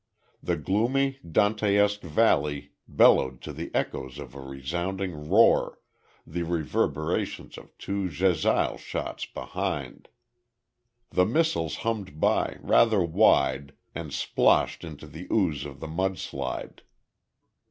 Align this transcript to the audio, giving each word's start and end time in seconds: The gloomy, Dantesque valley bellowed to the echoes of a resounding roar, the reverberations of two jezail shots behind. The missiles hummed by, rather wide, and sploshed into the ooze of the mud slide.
The 0.41 0.57
gloomy, 0.57 1.19
Dantesque 1.23 2.01
valley 2.01 2.71
bellowed 2.87 3.39
to 3.43 3.53
the 3.53 3.69
echoes 3.71 4.17
of 4.17 4.33
a 4.33 4.41
resounding 4.41 5.29
roar, 5.29 5.77
the 6.25 6.41
reverberations 6.41 7.55
of 7.55 7.77
two 7.77 8.09
jezail 8.09 8.79
shots 8.79 9.27
behind. 9.27 10.07
The 11.11 11.27
missiles 11.27 11.75
hummed 11.85 12.19
by, 12.19 12.57
rather 12.61 13.03
wide, 13.03 13.73
and 13.93 14.09
sploshed 14.09 14.83
into 14.83 15.05
the 15.05 15.27
ooze 15.31 15.65
of 15.65 15.79
the 15.79 15.87
mud 15.87 16.17
slide. 16.17 16.81